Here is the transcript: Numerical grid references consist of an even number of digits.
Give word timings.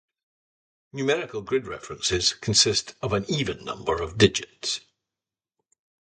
Numerical 0.93 1.43
grid 1.43 1.67
references 1.67 2.33
consist 2.33 2.95
of 3.03 3.13
an 3.13 3.23
even 3.29 3.63
number 3.63 4.01
of 4.01 4.17
digits. 4.17 4.81